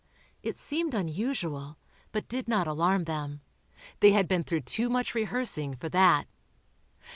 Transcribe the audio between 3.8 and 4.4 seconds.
They had